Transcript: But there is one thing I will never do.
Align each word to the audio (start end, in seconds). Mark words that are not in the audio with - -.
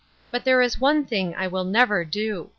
But 0.31 0.45
there 0.45 0.63
is 0.63 0.79
one 0.81 1.05
thing 1.05 1.35
I 1.35 1.45
will 1.45 1.63
never 1.63 2.03
do. 2.03 2.49